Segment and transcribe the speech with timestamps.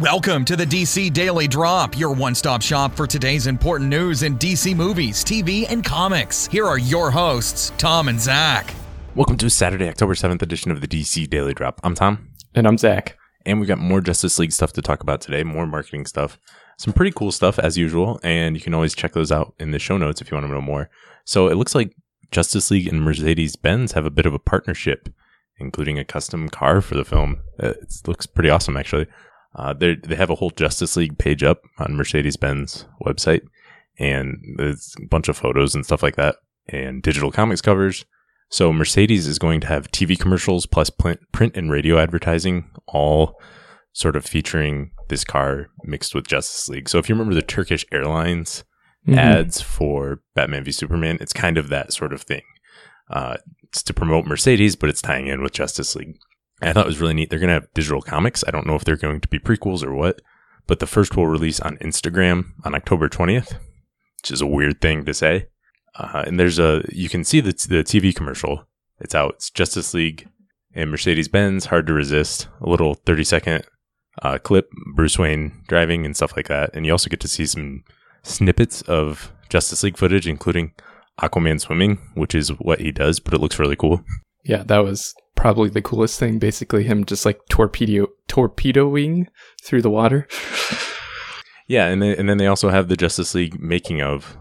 [0.00, 4.38] Welcome to the DC Daily Drop, your one stop shop for today's important news in
[4.38, 6.46] DC movies, TV, and comics.
[6.46, 8.72] Here are your hosts, Tom and Zach.
[9.14, 11.82] Welcome to Saturday, October 7th edition of the DC Daily Drop.
[11.84, 12.30] I'm Tom.
[12.54, 13.18] And I'm Zach.
[13.44, 16.38] And we've got more Justice League stuff to talk about today, more marketing stuff,
[16.78, 18.18] some pretty cool stuff as usual.
[18.22, 20.50] And you can always check those out in the show notes if you want to
[20.50, 20.88] know more.
[21.26, 21.94] So it looks like
[22.30, 25.10] Justice League and Mercedes Benz have a bit of a partnership,
[25.58, 27.42] including a custom car for the film.
[27.58, 29.06] It looks pretty awesome, actually.
[29.54, 33.42] Uh, they they have a whole Justice League page up on Mercedes Benz website,
[33.98, 36.36] and there's a bunch of photos and stuff like that,
[36.68, 38.04] and digital comics covers.
[38.50, 43.40] So Mercedes is going to have TV commercials plus print, print and radio advertising, all
[43.92, 46.88] sort of featuring this car mixed with Justice League.
[46.88, 48.64] So if you remember the Turkish Airlines
[49.06, 49.18] mm-hmm.
[49.18, 52.42] ads for Batman v Superman, it's kind of that sort of thing.
[53.08, 56.18] Uh, it's to promote Mercedes, but it's tying in with Justice League.
[56.62, 57.30] I thought it was really neat.
[57.30, 58.44] They're going to have digital comics.
[58.46, 60.20] I don't know if they're going to be prequels or what,
[60.66, 63.54] but the first will release on Instagram on October 20th,
[64.20, 65.46] which is a weird thing to say.
[65.96, 68.66] Uh, and there's a, you can see the, the TV commercial.
[69.00, 69.34] It's out.
[69.36, 70.28] It's Justice League
[70.74, 72.48] and Mercedes Benz, hard to resist.
[72.60, 73.64] A little 30 second
[74.22, 76.70] uh, clip, Bruce Wayne driving and stuff like that.
[76.74, 77.84] And you also get to see some
[78.22, 80.72] snippets of Justice League footage, including
[81.20, 84.04] Aquaman swimming, which is what he does, but it looks really cool.
[84.44, 86.38] Yeah, that was probably the coolest thing.
[86.38, 89.28] Basically, him just like torpedo torpedoing
[89.62, 90.28] through the water.
[91.66, 94.36] yeah, and then and then they also have the Justice League making of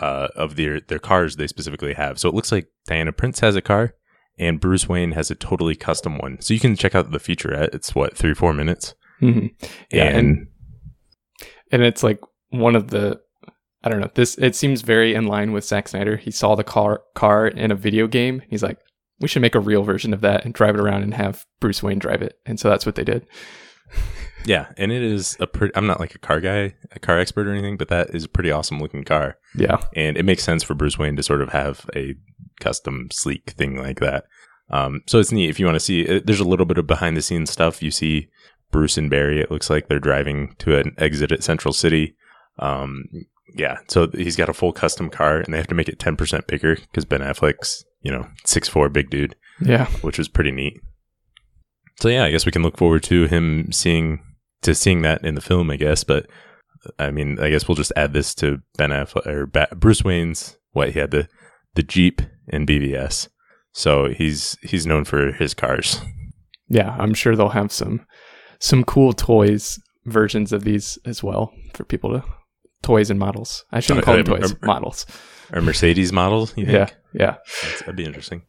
[0.00, 2.18] uh, of their their cars they specifically have.
[2.18, 3.94] So it looks like Diana Prince has a car,
[4.38, 6.40] and Bruce Wayne has a totally custom one.
[6.40, 7.74] So you can check out the featurette.
[7.74, 8.94] It's what three four minutes.
[9.22, 9.46] Mm-hmm.
[9.90, 10.48] Yeah, and, and
[11.72, 13.20] and it's like one of the
[13.82, 14.10] I don't know.
[14.14, 16.16] This it seems very in line with Zack Snyder.
[16.16, 18.42] He saw the car car in a video game.
[18.48, 18.78] He's like,
[19.24, 21.82] we should make a real version of that and drive it around and have Bruce
[21.82, 22.38] Wayne drive it.
[22.44, 23.26] And so that's what they did.
[24.44, 25.74] yeah, and it is a pretty.
[25.74, 28.28] I'm not like a car guy, a car expert or anything, but that is a
[28.28, 29.38] pretty awesome looking car.
[29.54, 32.16] Yeah, and it makes sense for Bruce Wayne to sort of have a
[32.60, 34.26] custom sleek thing like that.
[34.68, 36.18] Um, so it's neat if you want to see.
[36.18, 37.82] There's a little bit of behind the scenes stuff.
[37.82, 38.28] You see
[38.70, 39.40] Bruce and Barry.
[39.40, 42.14] It looks like they're driving to an exit at Central City.
[42.58, 43.06] Um,
[43.54, 46.46] yeah, so he's got a full custom car, and they have to make it 10%
[46.46, 49.34] bigger because Ben Affleck's you know, six four big dude.
[49.60, 49.86] Yeah.
[50.02, 50.80] Which was pretty neat.
[52.00, 54.20] So yeah, I guess we can look forward to him seeing
[54.62, 56.04] to seeing that in the film, I guess.
[56.04, 56.26] But
[56.98, 60.56] I mean, I guess we'll just add this to Ben Affleck or ba- Bruce Wayne's
[60.72, 61.28] what he had the
[61.74, 63.28] the Jeep and BVS.
[63.72, 66.00] So he's he's known for his cars.
[66.68, 68.06] Yeah, I'm sure they'll have some
[68.58, 72.24] some cool toys versions of these as well for people to
[72.84, 73.64] toys and models.
[73.72, 75.06] I shouldn't call them toys, models
[75.52, 76.52] or Mercedes models.
[76.56, 78.42] Yeah, yeah, That's, that'd be interesting.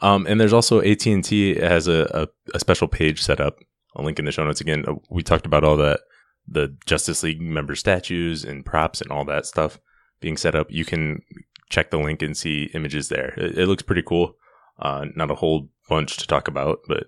[0.00, 3.56] Um, and there's also AT and T has a, a, a special page set up.
[3.96, 4.84] I'll link in the show notes again.
[4.86, 6.00] Uh, we talked about all that
[6.46, 9.78] the Justice League member statues and props and all that stuff
[10.20, 10.68] being set up.
[10.70, 11.20] You can
[11.68, 13.34] check the link and see images there.
[13.36, 14.34] It, it looks pretty cool.
[14.78, 17.04] Uh, not a whole bunch to talk about, but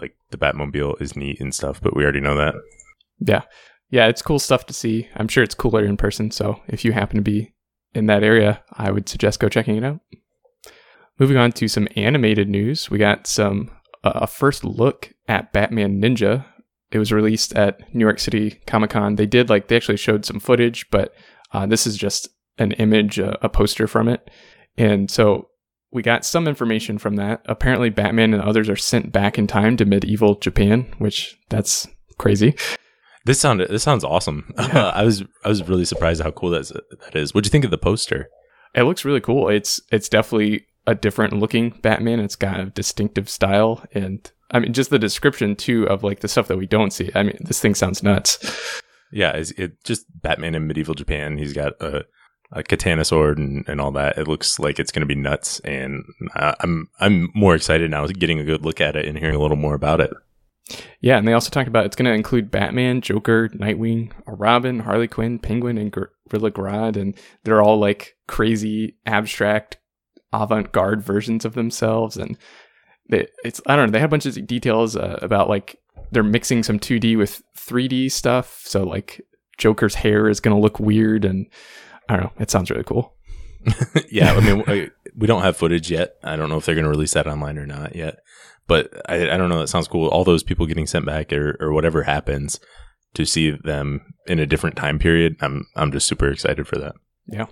[0.00, 1.80] like the Batmobile is neat and stuff.
[1.80, 2.54] But we already know that.
[3.20, 3.42] Yeah,
[3.92, 5.06] yeah, it's cool stuff to see.
[5.16, 6.30] I'm sure it's cooler in person.
[6.30, 7.52] So if you happen to be
[7.94, 10.00] in that area, I would suggest go checking it out.
[11.18, 13.70] Moving on to some animated news, we got some
[14.02, 16.46] uh, a first look at Batman Ninja.
[16.90, 19.16] It was released at New York City Comic Con.
[19.16, 21.14] They did like they actually showed some footage, but
[21.52, 24.30] uh, this is just an image, uh, a poster from it,
[24.78, 25.48] and so
[25.90, 27.42] we got some information from that.
[27.44, 31.86] Apparently, Batman and others are sent back in time to medieval Japan, which that's
[32.16, 32.56] crazy.
[33.24, 34.52] This sounded this sounds awesome.
[34.56, 34.68] Yeah.
[34.82, 36.68] Uh, I was I was really surprised how cool that
[37.00, 37.34] that is.
[37.34, 38.28] What'd you think of the poster?
[38.74, 39.48] It looks really cool.
[39.48, 42.20] It's it's definitely a different looking Batman.
[42.20, 46.28] It's got a distinctive style, and I mean just the description too of like the
[46.28, 47.10] stuff that we don't see.
[47.14, 48.82] I mean, this thing sounds nuts.
[49.12, 51.36] Yeah, it's it just Batman in medieval Japan.
[51.38, 52.06] He's got a
[52.52, 54.18] a katana sword and, and all that.
[54.18, 58.06] It looks like it's going to be nuts, and uh, I'm I'm more excited now,
[58.06, 60.12] getting a good look at it and hearing a little more about it.
[61.00, 65.08] Yeah, and they also talked about it's going to include Batman, Joker, Nightwing, Robin, Harley
[65.08, 69.78] Quinn, Penguin, and Gorilla Grodd, and they're all like crazy, abstract,
[70.32, 72.16] avant-garde versions of themselves.
[72.16, 72.38] And
[73.08, 73.92] they, it's I don't know.
[73.92, 75.76] They had a bunch of details uh, about like
[76.10, 78.62] they're mixing some 2D with 3D stuff.
[78.64, 79.20] So like
[79.58, 81.46] Joker's hair is going to look weird, and
[82.08, 82.32] I don't know.
[82.38, 83.14] It sounds really cool.
[84.10, 86.14] yeah, I mean, we don't have footage yet.
[86.22, 88.20] I don't know if they're going to release that online or not yet.
[88.66, 89.58] But I, I don't know.
[89.58, 90.08] That sounds cool.
[90.08, 92.60] All those people getting sent back or, or whatever happens
[93.14, 95.36] to see them in a different time period.
[95.40, 96.94] I'm I'm just super excited for that.
[97.26, 97.46] Yeah.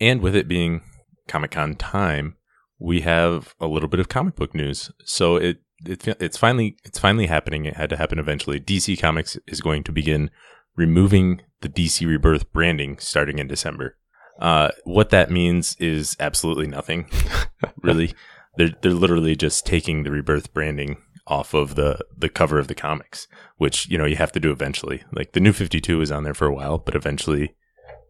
[0.00, 0.82] And with it being
[1.28, 2.36] Comic Con time,
[2.78, 4.90] we have a little bit of comic book news.
[5.04, 7.64] So it it, it's finally it's finally happening.
[7.64, 8.60] It had to happen eventually.
[8.60, 10.30] DC Comics is going to begin
[10.76, 13.96] removing the DC Rebirth branding starting in December.
[14.40, 17.08] Uh, what that means is absolutely nothing.
[17.82, 18.14] really,
[18.56, 22.74] they're they're literally just taking the Rebirth branding off of the the cover of the
[22.74, 25.02] comics, which you know you have to do eventually.
[25.12, 27.54] Like the new Fifty Two is on there for a while, but eventually,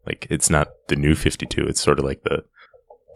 [0.07, 1.67] like it's not the new Fifty Two.
[1.67, 2.45] It's sort of like the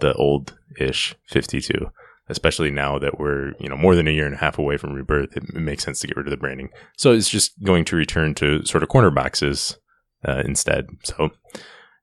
[0.00, 1.90] the old ish Fifty Two
[2.28, 4.92] especially now that we're you know more than a year and a half away from
[4.92, 7.84] rebirth it, it makes sense to get rid of the branding so it's just going
[7.84, 9.78] to return to sort of corner boxes
[10.26, 11.30] uh, instead so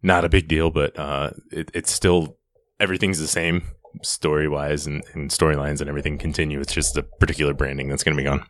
[0.02, 2.38] not a big deal but uh, it, it's still
[2.80, 3.64] everything's the same
[4.02, 8.16] story wise and, and storylines and everything continue it's just the particular branding that's going
[8.16, 8.46] to be gone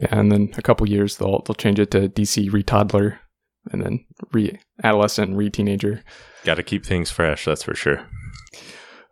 [0.00, 3.18] yeah and then a couple years they'll they'll change it to dc retoddler
[3.72, 6.02] and then re adolescent re teenager
[6.44, 8.06] got to keep things fresh that's for sure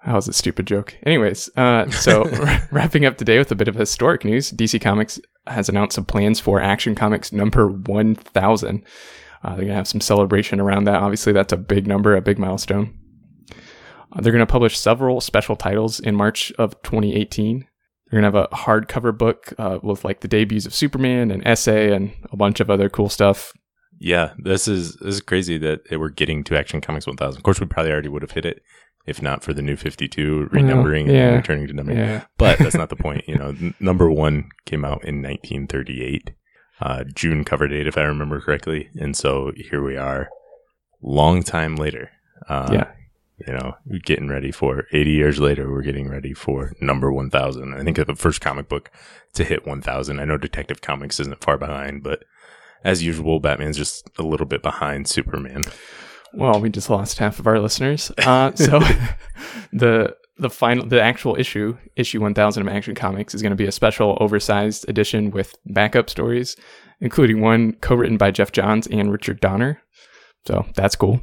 [0.07, 0.97] that was a stupid joke.
[1.03, 2.25] Anyways, uh, so
[2.71, 6.41] wrapping up today with a bit of historic news, DC Comics has announced some plans
[6.41, 8.85] for Action Comics number 1000.
[9.43, 10.97] Uh, they're going to have some celebration around that.
[10.97, 12.97] Obviously, that's a big number, a big milestone.
[14.17, 17.67] They're going to publish several special titles in March of 2018.
[18.11, 21.47] They're going to have a hardcover book uh, with like the debuts of Superman and
[21.47, 23.53] essay and a bunch of other cool stuff.
[24.01, 27.37] Yeah, this is this is crazy that we're getting to Action Comics 1000.
[27.37, 28.63] Of course, we probably already would have hit it
[29.09, 31.29] if not for the new 52 renumbering well, yeah.
[31.29, 31.95] and returning to number.
[31.95, 32.25] Yeah.
[32.37, 33.25] But that's not the point.
[33.27, 36.35] You know, number one came out in 1938,
[36.83, 38.91] uh, June cover date, if I remember correctly.
[39.01, 40.29] And so here we are,
[41.03, 42.11] long time later.
[42.49, 42.91] Uh, yeah.
[43.47, 43.75] You know,
[44.05, 47.75] getting ready for 80 years later, we're getting ready for number 1000.
[47.75, 48.91] I think the first comic book
[49.35, 50.19] to hit 1000.
[50.19, 52.25] I know Detective Comics isn't far behind, but
[52.85, 55.63] as usual, Batman's just a little bit behind Superman.
[56.35, 58.11] Well, we just lost half of our listeners.
[58.19, 58.81] Uh, so
[59.73, 63.67] the the final the actual issue issue 1000 of action comics is going to be
[63.67, 66.57] a special oversized edition with backup stories
[67.01, 69.83] including one co-written by geoff johns and richard donner
[70.47, 71.21] so that's cool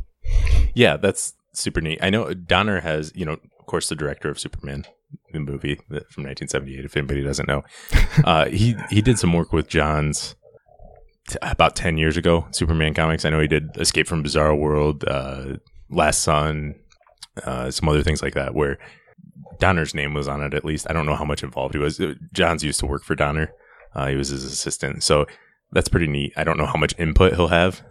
[0.73, 4.39] yeah that's super neat i know donner has you know of course the director of
[4.39, 4.85] superman
[5.31, 7.63] the movie from 1978 if anybody doesn't know
[8.25, 10.35] uh, he he did some work with johns
[11.29, 13.25] t- about 10 years ago, Superman comics.
[13.25, 15.57] I know he did Escape from Bizarro World, uh,
[15.89, 16.75] Last Son,
[17.43, 18.77] uh, some other things like that, where
[19.59, 20.87] Donner's name was on it at least.
[20.89, 22.01] I don't know how much involved he was.
[22.33, 23.51] Johns used to work for Donner,
[23.93, 25.03] uh, he was his assistant.
[25.03, 25.25] So
[25.71, 26.33] that's pretty neat.
[26.35, 27.81] I don't know how much input he'll have,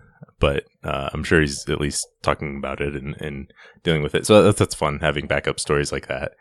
[0.44, 3.50] but uh, I'm sure he's at least talking about it and, and
[3.82, 4.26] dealing with it.
[4.26, 6.32] So that's, that's fun having backup stories like that.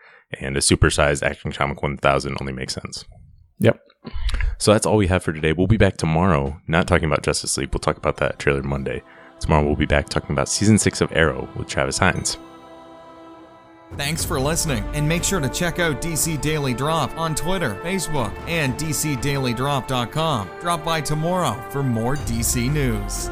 [0.41, 3.05] And a supersized Action Comic 1000 only makes sense.
[3.59, 3.79] Yep.
[4.57, 5.53] So that's all we have for today.
[5.53, 7.69] We'll be back tomorrow, not talking about Justice League.
[7.71, 9.03] We'll talk about that trailer Monday.
[9.39, 12.37] Tomorrow we'll be back talking about season six of Arrow with Travis Hines.
[13.95, 18.35] Thanks for listening, and make sure to check out DC Daily Drop on Twitter, Facebook,
[18.49, 20.49] and DCDailyDrop.com.
[20.59, 23.29] Drop by tomorrow for more DC news.